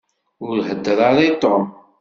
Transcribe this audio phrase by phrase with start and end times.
[0.47, 1.63] Ur heddeṛ ara i Tom.